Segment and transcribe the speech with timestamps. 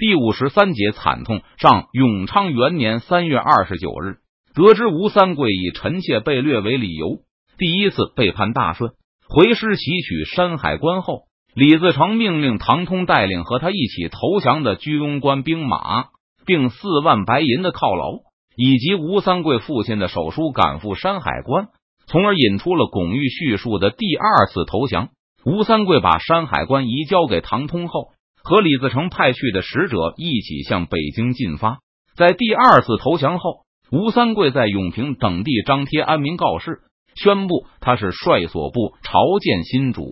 [0.00, 4.16] 第五十三节惨痛上，永昌元年三月二十九日，
[4.54, 7.18] 得知吴三桂以臣妾被掠为理由，
[7.58, 8.92] 第一次背叛大顺，
[9.28, 11.24] 回师袭取山海关后，
[11.54, 16.06] 李自成命令唐通带领和他一起投降的居庸关兵马，
[16.46, 18.20] 并四万白银的犒劳，
[18.56, 21.68] 以及吴三桂父亲的手书赶赴山海关，
[22.06, 25.10] 从而引出了巩玉叙述的第二次投降。
[25.44, 28.12] 吴三桂把山海关移交给唐通后。
[28.42, 31.78] 和李自成派去的使者一起向北京进发。
[32.16, 36.80] 在第二次投降后，吴三桂在永平等地张贴安民告示，
[37.14, 40.04] 宣布他是率所部朝见新主，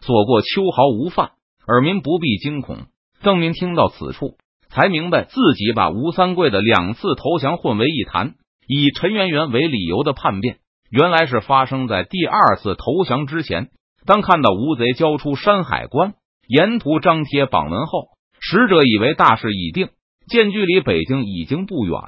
[0.00, 1.30] 所过秋毫无犯，
[1.66, 2.86] 尔民不必惊恐。
[3.22, 4.36] 邓明听到此处，
[4.68, 8.34] 才明白自己把吴三桂的两次投降混为一谈，
[8.68, 10.58] 以陈圆圆为理由的叛变，
[10.90, 13.70] 原来是发生在第二次投降之前。
[14.04, 16.14] 当看到吴贼交出山海关。
[16.48, 18.08] 沿途张贴榜文后，
[18.40, 19.88] 使者以为大事已定，
[20.28, 22.00] 见距离北京已经不远，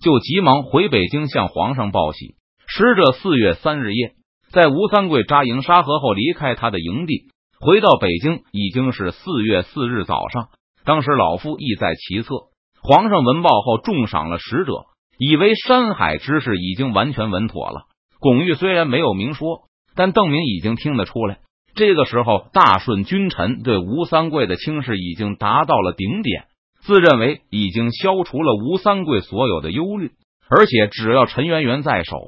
[0.00, 2.36] 就急忙回北京向皇上报喜。
[2.66, 4.12] 使者四月三日夜，
[4.50, 7.30] 在吴三桂扎营沙河后离开他的营地，
[7.60, 10.48] 回到北京已经是四月四日早上。
[10.84, 12.34] 当时老夫亦在其侧。
[12.80, 14.84] 皇上闻报后重赏了使者，
[15.18, 17.86] 以为山海之事已经完全稳妥了。
[18.20, 21.38] 巩玉虽然没有明说，但邓明已经听得出来。
[21.78, 26.46] 这个时候，大顺君臣对吴三桂的轻视已经达到了顶点，
[26.80, 30.10] 自认为已经消除了吴三桂所有的忧虑，
[30.50, 32.18] 而且只要陈圆圆在手，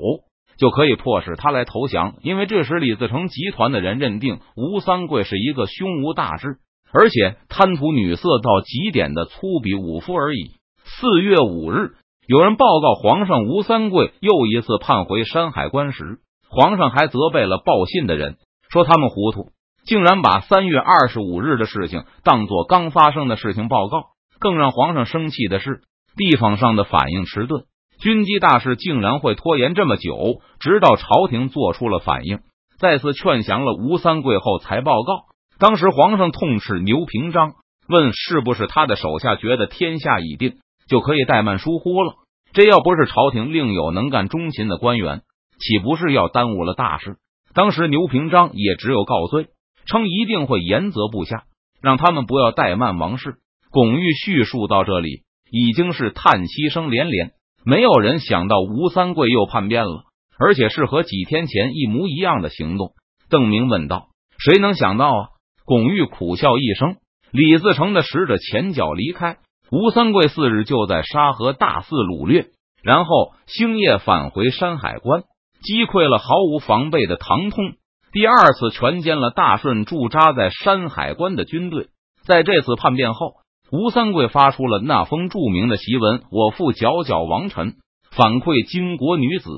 [0.56, 2.14] 就可以迫使他来投降。
[2.22, 6.58] 因为这时李自成集团的人认定吴三桂是一个胸无大志，
[6.92, 10.52] 而且贪图女色到极点的粗鄙武夫而已。
[10.84, 11.94] 四月五日，
[12.28, 18.36] 有人报告皇上，吴三桂又一次叛回山海关时，皇上还责备了报信的人。
[18.70, 19.50] 说他们糊涂，
[19.84, 24.10] 竟然把三月二十五日的事情当做刚发生的事情报告。
[24.38, 25.82] 更让皇上生气的是，
[26.16, 27.64] 地方上的反应迟钝，
[28.00, 30.40] 军机大事竟然会拖延这么久。
[30.60, 32.38] 直到朝廷做出了反应，
[32.78, 35.24] 再次劝降了吴三桂后，才报告。
[35.58, 37.52] 当时皇上痛斥牛平章，
[37.86, 40.54] 问是不是他的手下觉得天下已定，
[40.88, 42.14] 就可以怠慢疏忽了？
[42.54, 45.20] 这要不是朝廷另有能干忠勤的官员，
[45.58, 47.16] 岂不是要耽误了大事？
[47.52, 49.48] 当时牛平章也只有告罪，
[49.86, 51.44] 称一定会严责部下，
[51.82, 53.36] 让他们不要怠慢王事。
[53.70, 57.32] 巩玉叙述到这里，已经是叹息声连连。
[57.64, 60.04] 没有人想到吴三桂又叛变了，
[60.38, 62.92] 而且是和几天前一模一样的行动。
[63.28, 65.28] 邓明问道：“谁能想到啊？”
[65.66, 66.96] 巩玉苦笑一声
[67.30, 69.38] ：“李自成的使者前脚离开，
[69.70, 72.46] 吴三桂四日就在沙河大肆掳掠，
[72.82, 75.22] 然后星夜返回山海关。”
[75.62, 77.74] 击溃了毫无防备的唐通，
[78.12, 81.88] 第二次全歼了大顺驻扎在山海关的军队。
[82.24, 83.34] 在这次叛变后，
[83.70, 87.74] 吴三桂发出了那封著名的檄文：“我父皎皎王臣，
[88.10, 89.48] 反馈巾国女子，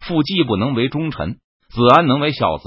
[0.00, 2.64] 父既不能为忠臣，子安能为孝子？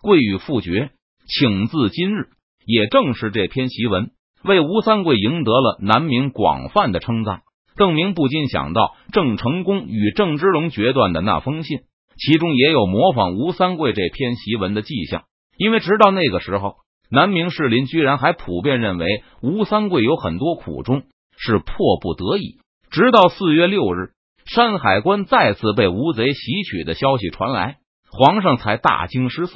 [0.00, 0.90] 贵与父绝，
[1.26, 2.28] 请自今日。”
[2.66, 4.10] 也正是这篇檄文，
[4.42, 7.42] 为吴三桂赢得了南明广泛的称赞。
[7.76, 11.80] 邓明不禁想到郑成功与郑芝龙决断的那封信。
[12.18, 15.24] 其中也有模仿吴三桂这篇檄文的迹象，
[15.58, 16.76] 因为直到那个时候，
[17.10, 21.02] 南明士林居然还普遍认为吴三桂有很多苦衷，
[21.36, 22.58] 是迫不得已。
[22.90, 24.12] 直到四月六日，
[24.46, 27.76] 山海关再次被吴贼袭取的消息传来，
[28.10, 29.52] 皇上才大惊失色。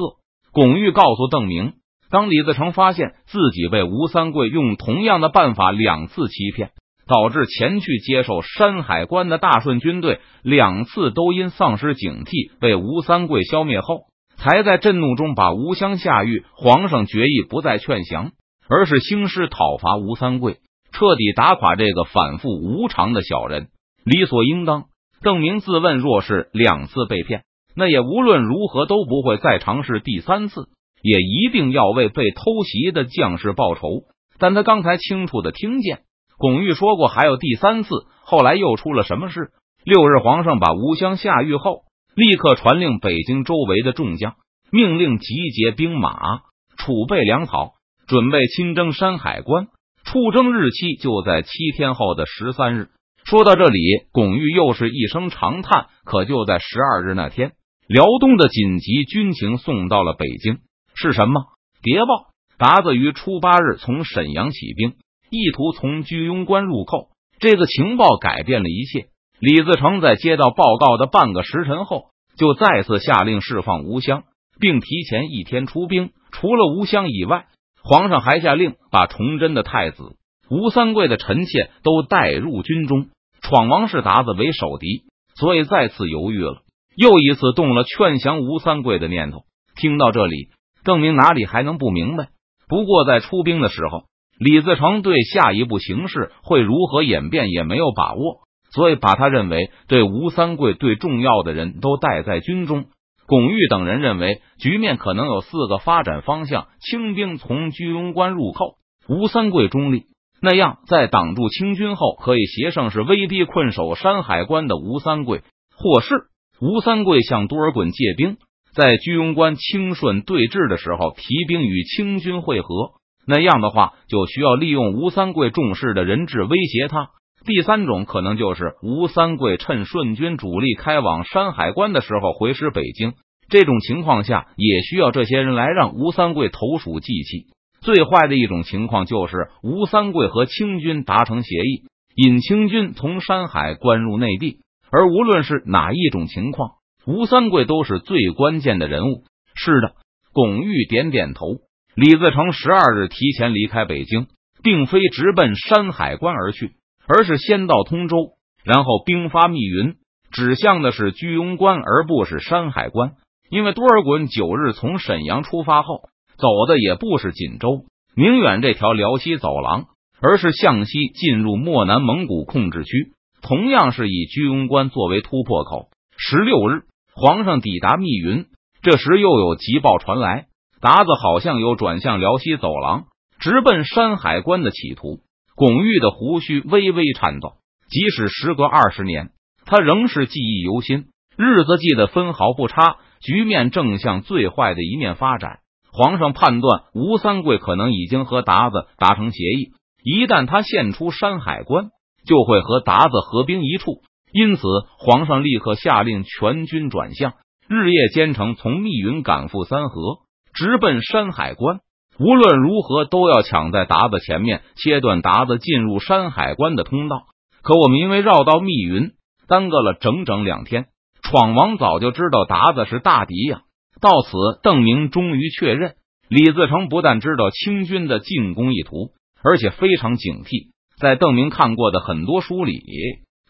[0.52, 1.74] 巩玉告诉邓明，
[2.10, 6.72] 当李自成发现自己被吴三桂用同样的办法两次欺骗。
[7.10, 14.04] 导致前去接受山海关的大顺军队两次都因丧失警惕被吴三桂消灭后，
[14.36, 16.44] 才在震怒中把吴襄下狱。
[16.54, 18.30] 皇上决议不再劝降，
[18.68, 20.58] 而是兴师讨伐吴三桂，
[20.92, 23.70] 彻底打垮这个反复无常的小人，
[24.04, 24.84] 理所应当。
[25.20, 27.42] 邓明自问，若是两次被骗，
[27.74, 30.68] 那也无论如何都不会再尝试第三次，
[31.02, 34.04] 也一定要为被偷袭的将士报仇。
[34.38, 36.02] 但他刚才清楚的听见。
[36.40, 37.90] 巩玉说过还有第三次，
[38.24, 39.50] 后来又出了什么事？
[39.84, 41.82] 六日，皇上把吴襄下狱后，
[42.14, 44.36] 立刻传令北京周围的众将，
[44.72, 46.38] 命令集结兵马，
[46.78, 47.72] 储备粮草，
[48.06, 49.66] 准备亲征山海关。
[50.02, 52.88] 出征日期就在七天后的十三日。
[53.26, 53.78] 说到这里，
[54.10, 55.88] 巩玉又是一声长叹。
[56.06, 57.52] 可就在十二日那天，
[57.86, 60.60] 辽东的紧急军情送到了北京，
[60.94, 61.42] 是什么？
[61.82, 64.94] 谍报：达子于初八日从沈阳起兵。
[65.30, 69.06] 意图从居庸关入寇，这个情报改变了一切。
[69.38, 72.06] 李自成在接到报告的半个时辰后，
[72.36, 74.24] 就再次下令释放吴襄，
[74.58, 76.10] 并提前一天出兵。
[76.32, 77.46] 除了吴襄以外，
[77.82, 80.16] 皇上还下令把崇祯的太子
[80.50, 83.06] 吴三桂的臣妾都带入军中，
[83.40, 85.04] 闯王视达子为首敌，
[85.34, 86.62] 所以再次犹豫了，
[86.96, 89.44] 又一次动了劝降吴三桂的念头。
[89.76, 90.48] 听到这里，
[90.84, 92.28] 邓明哪里还能不明白？
[92.68, 94.04] 不过在出兵的时候，
[94.40, 98.40] 李自成对下一步形势会如何演变也没有把握，
[98.72, 102.86] 所以把他认为对吴三桂最重要的人都带在军中。
[103.26, 108.76] 巩玉等人认为，局面可能有四个发展方向：清兵从居庸关入寇，
[109.08, 110.04] 吴三桂中立。
[110.40, 115.40] 那样，在挡住清军后，可以挟胜是威逼困守山海关的吴三桂；
[115.76, 116.14] 或是
[116.62, 118.38] 吴三桂向多尔衮借兵，
[118.74, 122.94] 在居庸关清顺对峙的时候提兵与清军会合。
[123.30, 127.10] 那样的话，就需要利用吴三桂重视的人质威胁他。
[127.46, 133.14] 第三种可能就是吴三桂趁顺军主力开往山海关的时候回师北京，
[133.48, 137.46] 这种情况下也需要这些人来让吴三桂投鼠忌器。
[137.80, 141.84] 最坏的一种情况就是吴三桂和清军达成协议，
[142.14, 144.58] 引清军从山海关入内地。
[144.90, 146.72] 而无论是哪一种情况，
[147.06, 149.22] 吴三桂都是最关键的人物。
[149.54, 149.94] 是的，
[150.32, 151.46] 巩玉点点头。
[151.94, 154.26] 李自成十二日提前离开北京，
[154.62, 156.72] 并非直奔山海关而去。
[157.12, 159.96] 而是先到通州，然后兵发密云，
[160.30, 163.14] 指向的是居庸关，而不是山海关。
[163.50, 166.02] 因为多尔衮九日从沈阳出发后，
[166.36, 169.86] 走的也不是锦州、宁远这条辽西走廊，
[170.20, 173.12] 而是向西进入漠南蒙古控制区，
[173.42, 175.88] 同样是以居庸关作为突破口。
[176.16, 176.82] 十六日，
[177.12, 178.46] 皇上抵达密云，
[178.82, 180.46] 这时又有急报传来，
[180.80, 183.04] 达子好像有转向辽西走廊，
[183.38, 185.20] 直奔山海关的企图。
[185.54, 187.52] 巩玉的胡须微微颤抖，
[187.90, 189.30] 即使时隔二十年，
[189.66, 192.96] 他仍是记忆犹新，日子记得分毫不差。
[193.20, 195.58] 局面正向最坏的一面发展。
[195.92, 199.72] 皇上判断吴三桂可能已经和达子达成协议，
[200.02, 201.90] 一旦他献出山海关，
[202.24, 204.00] 就会和达子合兵一处。
[204.32, 204.62] 因此，
[204.96, 207.34] 皇上立刻下令全军转向，
[207.68, 210.20] 日夜兼程，从密云赶赴三河，
[210.54, 211.80] 直奔山海关。
[212.18, 217.22] 无论如何都要抢在达子前面，切断达子进入山海关的通道。
[217.62, 219.12] 可我们因为绕道密云，
[219.48, 220.86] 耽搁了整整两天。
[221.22, 223.62] 闯王早就知道达子是大敌呀。
[224.00, 225.94] 到此，邓明终于确认，
[226.28, 229.12] 李自成不但知道清军的进攻意图，
[229.42, 230.72] 而且非常警惕。
[230.98, 232.82] 在邓明看过的很多书里，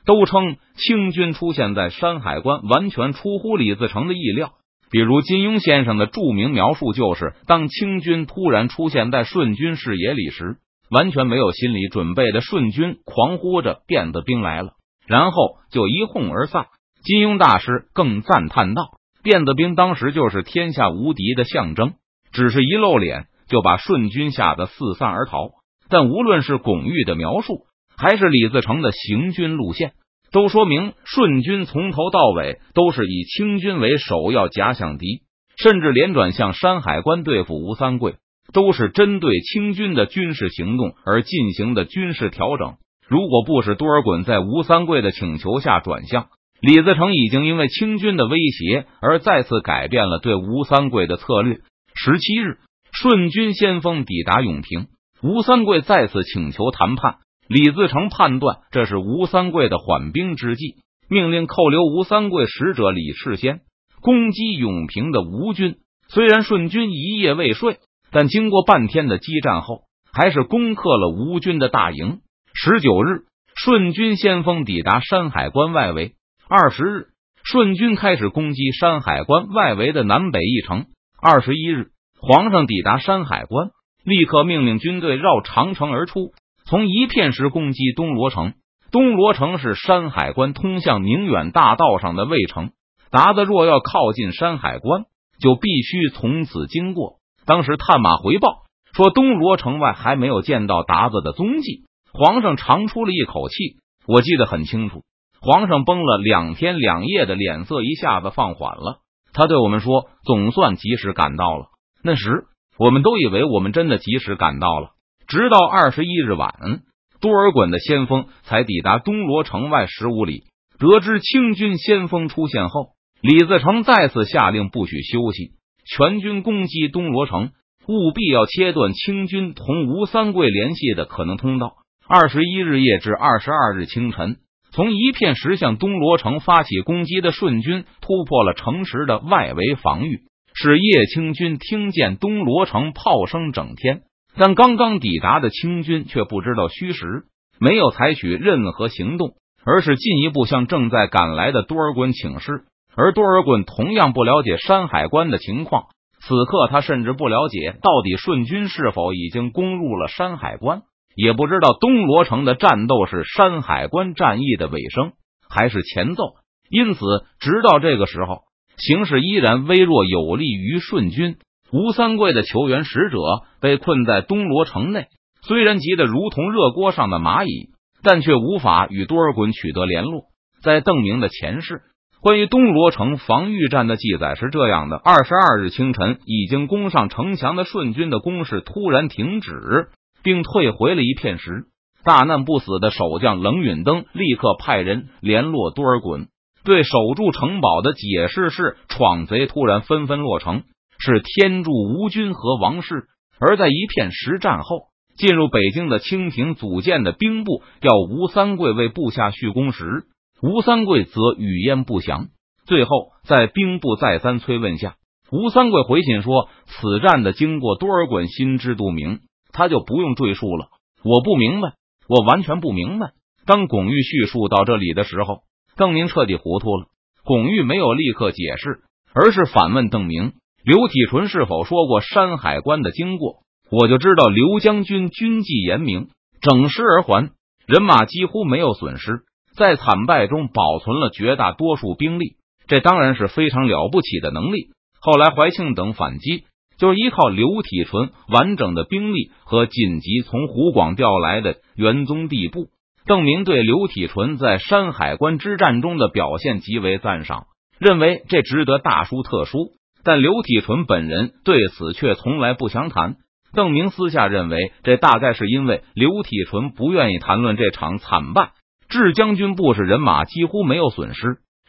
[0.06, 4.52] 都称清军出现在山海关，完全出乎李自成的意料。
[4.90, 10.56] 比如金庸先生的著名描述，就是当清军突然出现在顺军视野里时，
[10.90, 14.72] 完全没有心理准备的顺军狂呼着“辫子兵来了”，
[15.06, 16.66] 然后就一哄而散。
[17.04, 18.82] 金庸大师更赞叹道
[19.22, 21.94] ：“辫子兵当时就是天下无敌的象征，
[22.32, 25.50] 只是一露脸就把顺军吓得四散而逃。”
[25.88, 27.66] 但无论是巩玉的描述，
[27.96, 29.92] 还是李自成的行军路线。
[30.32, 35.22] 都说明顺军从头到尾都是以清军为首要假想敌，
[35.56, 38.14] 甚至连转向山海关对付吴三桂，
[38.52, 42.74] 都是针对清军的军事行动而进行的军事调整。
[43.08, 46.28] 如果不是多尔衮在吴三桂的请求下转向，
[46.60, 51.58] 李自成已经因为清军的威胁而再次改变了对吴三桂的策略。
[51.94, 52.58] 十七日，
[52.92, 54.86] 顺军先锋抵达永平，
[55.22, 57.16] 吴三桂再次请求谈判。
[57.50, 60.76] 李自成判断这是吴三桂的缓兵之计，
[61.08, 63.62] 命令扣留吴三桂使者李世先
[64.00, 65.78] 攻击永平的吴军。
[66.06, 67.78] 虽然顺军一夜未睡，
[68.12, 69.80] 但经过半天的激战后，
[70.12, 72.20] 还是攻克了吴军的大营。
[72.54, 73.24] 十九日，
[73.56, 76.12] 顺军先锋抵达山海关外围。
[76.48, 77.06] 二十日，
[77.42, 80.86] 顺军开始攻击山海关外围的南北一城。
[81.20, 81.88] 二十一日，
[82.20, 83.70] 皇上抵达山海关，
[84.04, 86.30] 立刻命令军队绕长城而出。
[86.70, 88.54] 从一片石攻击东罗城，
[88.92, 92.70] 东罗城是山海关通向宁远大道上的卫城。
[93.10, 95.02] 达子若要靠近山海关，
[95.40, 97.14] 就必须从此经过。
[97.44, 98.62] 当时探马回报
[98.94, 101.86] 说，东罗城外还没有见到达子的踪迹。
[102.12, 105.02] 皇上长出了一口气，我记得很清楚。
[105.40, 109.00] 皇上崩了两天两夜的脸色一下子放缓了，
[109.32, 111.66] 他对我们说：“总算及时赶到了。”
[112.04, 112.44] 那时
[112.78, 114.90] 我们都以为我们真的及时赶到了。
[115.30, 116.82] 直到二十一日晚，
[117.20, 120.42] 多尔衮的先锋才抵达东罗城外十五里。
[120.76, 125.52] 得知清军先锋出现后，李自成再次下令不许休息，
[125.86, 127.50] 全军攻击东罗城，
[127.86, 131.74] 务必要切断清军同吴三桂联系的可能通道。
[132.08, 134.38] 二十一日夜至二十二日清晨，
[134.72, 140.22] 从一片石向东罗城发起攻击的顺军突破了城池的外围防御，
[140.54, 144.02] 使叶清军听见东罗城炮声整天。
[144.36, 147.24] 但刚刚抵达的清军却不知道虚实，
[147.58, 149.34] 没有采取任何行动，
[149.64, 152.64] 而是进一步向正在赶来的多尔衮请示。
[152.96, 155.84] 而多尔衮同样不了解山海关的情况，
[156.20, 160.82] 此刻他甚至不了解到底顺军是否已经攻入了山海关，
[161.14, 165.12] 也不知道东罗城的战斗是山海关战役的尾声
[165.48, 166.34] 还是前奏。
[166.68, 167.00] 因此，
[167.38, 168.42] 直到这个时候，
[168.76, 171.36] 形势依然微弱有利于顺军。
[171.72, 173.18] 吴三桂的求援使者
[173.60, 175.06] 被困在东罗城内，
[175.46, 177.70] 虽然急得如同热锅上的蚂蚁，
[178.02, 180.24] 但却无法与多尔衮取得联络。
[180.62, 181.82] 在邓明的前世。
[182.22, 189.88] 关于东罗城防御战的记载是这样的：二十二日清晨，已经攻上城墙的顺军的攻势突然停止，
[190.22, 191.64] 并退回了一片时，
[192.04, 196.26] 大难不死的守将冷允登立刻派人联络多尔衮，
[196.62, 200.64] 对守住城堡的解释是：闯贼突然纷纷落城，
[201.00, 203.08] 是天助吴军和王氏。
[203.40, 210.04] 而在一片实战后，进入北京的清廷组建的兵部要吴三桂为部下续工时。
[210.42, 212.28] 吴三桂则语焉不详。
[212.66, 214.96] 最后，在兵部再三催问下，
[215.30, 219.20] 吴三桂回信说：“此战的经过，多尔衮心知肚明，
[219.52, 220.68] 他就不用赘述了。
[221.02, 221.72] 我不明白，
[222.08, 223.12] 我完全不明白。”
[223.46, 225.40] 当巩玉叙述到这里的时候，
[225.76, 226.86] 邓明彻底糊涂了。
[227.24, 228.80] 巩玉没有立刻解释，
[229.12, 230.32] 而是反问邓明
[230.64, 236.08] ：“刘体纯是否说过山海关的经过？”我就知道刘将军军纪严明，
[236.40, 237.30] 整师而还，
[237.66, 239.20] 人马几乎没有损失。
[239.56, 242.34] 在惨败中保存了绝大多数兵力，
[242.66, 244.70] 这当然是非常了不起的能力。
[245.00, 246.44] 后来怀庆等反击，
[246.78, 252.70] 就是依靠刘体纯完整的兵力和紧急从湖广调来的元宗地部。
[253.06, 257.46] 邓明对刘体纯在山海关之战中的表现极为赞赏，
[257.78, 259.72] 认为这值得大书特书。
[260.04, 263.16] 但刘体纯本人对此却从来不详谈。
[263.52, 268.52] 邓明私下认为，这大概是因为刘体纯不愿意谈论这场惨败。
[268.88, 271.20] 至将军部是人马几乎没有损失，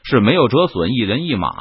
[0.03, 1.51] 是没有折损一人一马。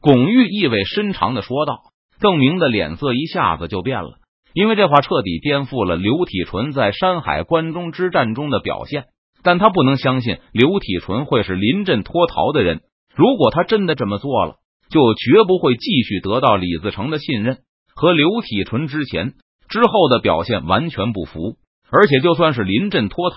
[0.00, 1.78] 巩玉意味深长的说道。
[2.20, 4.10] 邓明的脸色一下子就变了，
[4.54, 9.06] 因为这话彻底颠覆了刘体纯在山海关中之战中的表现。
[9.42, 12.80] 但他不能相信刘体纯会是临阵脱逃的人。
[13.14, 14.54] 如果他真的这么做了，
[14.90, 17.58] 就绝不会继续得到李自成的信任。
[17.94, 19.34] 和刘体纯之前
[19.68, 21.56] 之后的表现完全不符，
[21.90, 23.36] 而且就算是临阵脱逃。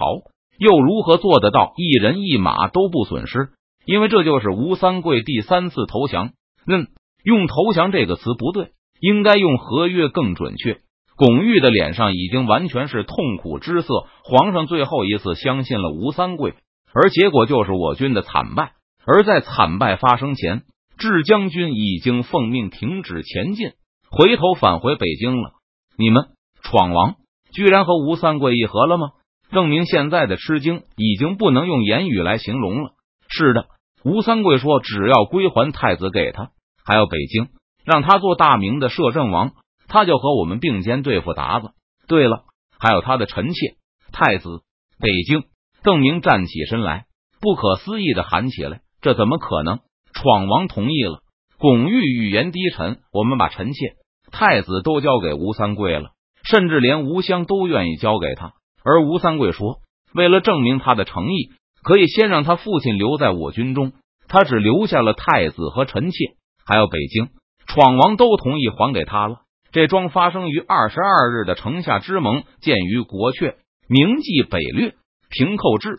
[0.58, 3.50] 又如何做得到一人一马都不损失？
[3.86, 6.32] 因为这就是吴三桂第三次投降。
[6.66, 6.88] 嗯，
[7.24, 10.80] 用投降这个词不对，应该用合约更准确。
[11.16, 14.08] 巩玉的脸上已经完全是痛苦之色。
[14.24, 16.56] 皇上最后一次相信了吴三桂，
[16.94, 18.72] 而结果就是我军的惨败。
[19.06, 20.64] 而在惨败发生前，
[20.98, 23.72] 智将军已经奉命停止前进，
[24.10, 25.52] 回头返回北京了。
[25.98, 26.30] 你们
[26.62, 27.16] 闯王，
[27.52, 29.10] 居然和吴三桂议和了吗？
[29.52, 32.92] 证明现在的吃惊已经不能用言语来形容了。
[33.30, 33.68] 是的，
[34.04, 36.52] 吴三桂说：“只要归还太子给他，
[36.84, 37.50] 还有北京，
[37.86, 39.54] 让他做大明的摄政王，
[39.88, 41.72] 他就和我们并肩对付鞑子。
[42.08, 42.44] 对了，
[42.80, 43.76] 还有他的臣妾、
[44.12, 44.62] 太子、
[45.00, 45.44] 北京。”
[45.84, 47.06] 邓明站起身来，
[47.40, 49.80] 不可思议的喊起来：“这怎么可能？
[50.18, 51.20] 闯王同意了。”
[51.60, 53.94] 巩玉语言低沉：“我们把臣妾、
[54.32, 56.10] 太子都交给吴三桂了，
[56.44, 58.54] 甚至连吴襄都愿意交给他。”
[58.86, 59.78] 而吴三桂说
[60.14, 61.50] ：“为了证明他的诚意，
[61.84, 63.94] 可以先让他父亲留在我军中。
[64.28, 66.18] 他只留下了太子和臣妾，
[66.66, 67.30] 还有北京。
[67.66, 69.40] 闯王都同意还给他了。
[69.72, 73.56] 这桩发生于二十二日的城下之盟，见于《国阙
[73.90, 74.94] 铭记北略
[75.30, 75.90] 平寇志》。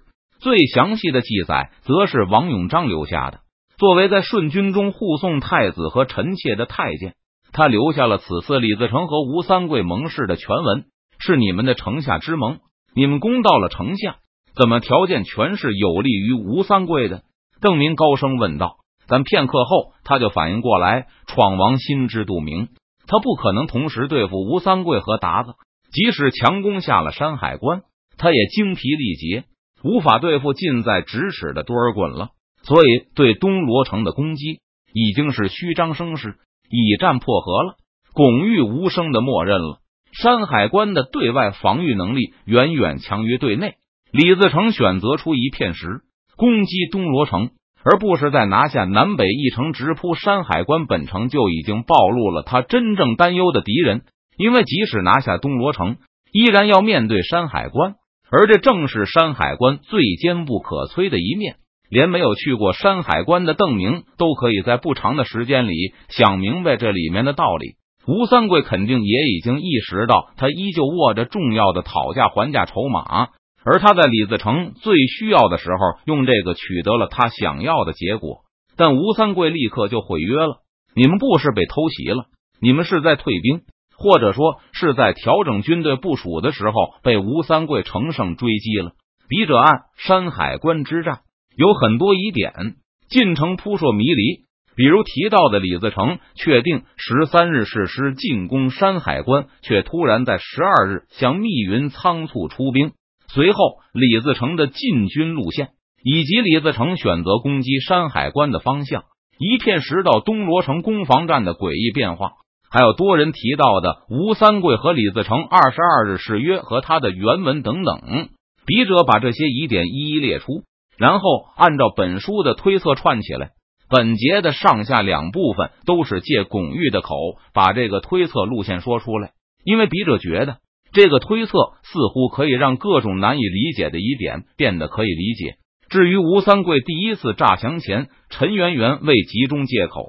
[0.40, 3.40] 最详细的记载，则是王永章留下的。
[3.78, 7.14] 作为在顺军中护送太子和臣妾的太监，
[7.52, 10.85] 他留下了此次李自成和吴三桂盟誓的全文，
[11.18, 12.58] 是你们的城下之盟。”
[12.97, 14.16] 你们攻到了城下，
[14.56, 17.23] 怎么条件全是有利于吴三桂的？
[17.61, 18.78] 邓明高声问道。
[19.06, 22.68] 但片刻后，他就反应过来，闯王心知肚明，
[23.06, 25.52] 他不可能同时对付吴三桂和达子。
[25.92, 27.82] 即使强攻下了山海关，
[28.16, 29.44] 他也精疲力竭，
[29.85, 32.30] 无法对付近在咫尺的多尔衮了。
[32.68, 34.60] 所以，对东罗城的攻击
[34.92, 36.37] 已经是虚张声势，
[36.68, 37.76] 以战破和了。
[38.12, 39.78] 巩玉无声的默认了。
[40.12, 43.76] 山海关的对外防御能力远远强于对内。
[44.10, 46.02] 李自成选择出一片石
[46.37, 47.50] 攻击东罗城，
[47.84, 54.02] 而不是在拿下南北一城直扑山海关本城，就已经暴露了他真正担忧的敌人。
[54.37, 55.96] 因为即使拿下东罗城，
[56.32, 57.94] 依然要面对山海关，
[58.30, 61.56] 而这正是山海关最坚不可摧的一面。
[61.88, 65.75] 连没有去过山海关的邓明都可以在不长的时间里
[66.09, 67.76] 想明白这里面的道理。
[68.07, 73.28] 吴三桂肯定也已经意识到，他依旧握着重要的讨价还价筹码，
[73.64, 78.38] 而他在李自成最需要的时候，用这个取得了他想要的结果。
[78.76, 80.62] 但吴三桂立刻就毁约了
[80.97, 82.25] ：“你们不是被偷袭了，
[82.62, 83.61] 你们是在退兵，
[83.97, 88.92] 或者说是在调整军队部署的时候被吴三桂乘胜追击了。”
[89.28, 91.18] 笔者按山海关之战
[91.59, 92.77] 有很多疑点，
[93.11, 94.47] 进程扑朔迷离。
[94.77, 102.93] 比如提到的李自成确定十三日誓师进攻山海关，却突然在十二日向密云仓促出兵。
[103.27, 103.59] 随后
[103.93, 105.71] 李自成的进军路线，
[106.05, 109.03] 以及李自成选择攻击山海关的方向，
[109.37, 112.35] 一片石到东罗城攻防战的诡异变化，
[112.71, 118.29] 还有多人提到的吴三桂和李自成二十二日誓约和他的原文等等。
[118.65, 120.62] 笔者把这些疑点一一列出，
[120.99, 123.50] 然后按照本书的推测串起来。
[123.90, 127.14] 本节的上下两部分都是借巩玉的口
[127.55, 129.31] 把这个推测路线说出来，
[129.64, 130.59] 因为笔者觉得
[130.93, 131.52] 这个推测
[131.85, 135.57] 似乎可以让各种难以理解的疑点变得可以理解。
[135.88, 140.02] 至于吴三桂第一次诈降前，陈圆圆为集中借口，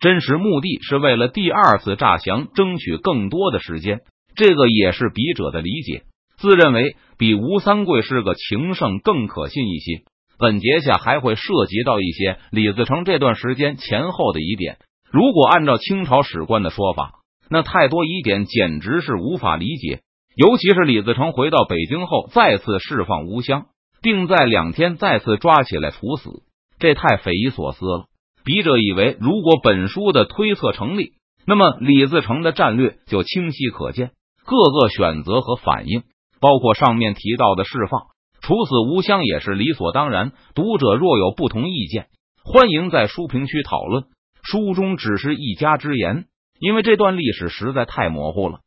[0.00, 4.00] 真实目的是为了第二次诈降争取更多的时间，
[4.34, 6.04] 这个也是笔者的理解。
[6.38, 10.04] 自认为比吴三桂是个情圣更可信一些。
[10.40, 14.78] 本节下还会涉及到一些李自成这段时间前后的疑点。
[15.12, 17.12] 如果按照清朝史官的说法，
[17.50, 20.00] 那太多疑点简直是无法理解。
[20.34, 23.66] 尤其是李自成回到北京后，再次释放吴襄，
[24.00, 26.30] 并在两天再次抓起来处死，
[26.78, 28.06] 这太匪夷所思了。
[28.42, 31.12] 笔者以为，如果本书的推测成立，
[31.44, 34.12] 那么李自成的战略就清晰可见，
[34.46, 36.04] 各个选择和反应，
[36.40, 38.06] 包括上面提到的释放。
[38.50, 40.32] 处死吴襄也是理所当然。
[40.56, 42.08] 读者若有不同意见，
[42.42, 44.06] 欢迎在书评区讨论。
[44.42, 46.24] 书中只是一家之言，
[46.58, 48.58] 因为这段历史实在太模糊了。